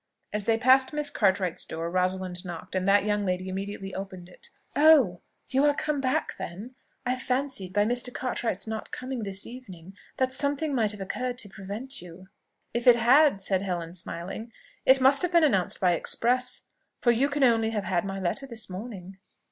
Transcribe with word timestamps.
As 0.33 0.45
they 0.45 0.57
passed 0.57 0.93
Miss 0.93 1.11
Cartwright's 1.11 1.63
door, 1.63 1.91
Rosalind 1.91 2.43
knocked, 2.43 2.73
and 2.73 2.87
that 2.89 3.05
young 3.05 3.23
lady 3.23 3.47
immediately 3.49 3.93
opened 3.93 4.29
it. 4.29 4.49
"Oh! 4.75 5.21
you 5.49 5.63
are 5.63 5.75
come 5.75 6.01
back 6.01 6.31
then? 6.39 6.73
I 7.05 7.15
fancied, 7.15 7.71
by 7.71 7.85
Mr. 7.85 8.11
Cartwright's 8.11 8.65
not 8.65 8.89
coming 8.89 9.19
this 9.19 9.45
evening, 9.45 9.93
that 10.17 10.33
something 10.33 10.73
might 10.73 10.91
have 10.91 11.01
occurred 11.01 11.37
to 11.37 11.49
prevent 11.49 12.01
you?" 12.01 12.29
"If 12.73 12.87
it 12.87 12.95
had," 12.95 13.43
said 13.43 13.61
Helen, 13.61 13.93
smiling, 13.93 14.51
"it 14.87 14.99
must 15.01 15.21
have 15.21 15.33
been 15.33 15.43
announced 15.43 15.79
by 15.79 15.91
express, 15.91 16.63
for 16.97 17.11
you 17.11 17.29
can 17.29 17.43
only 17.43 17.69
have 17.69 17.83
had 17.85 18.03
my 18.03 18.19
letter 18.19 18.47
this 18.47 18.71
morning." 18.71 19.19